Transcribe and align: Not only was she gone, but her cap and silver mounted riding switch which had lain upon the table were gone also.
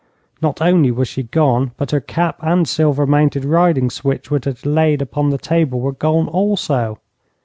Not 0.41 0.63
only 0.63 0.89
was 0.89 1.07
she 1.07 1.21
gone, 1.21 1.73
but 1.77 1.91
her 1.91 1.99
cap 2.01 2.39
and 2.41 2.67
silver 2.67 3.05
mounted 3.05 3.45
riding 3.45 3.91
switch 3.91 4.31
which 4.31 4.45
had 4.45 4.65
lain 4.65 4.99
upon 4.99 5.29
the 5.29 5.37
table 5.37 5.79
were 5.79 5.91
gone 5.91 6.27
also. 6.27 6.97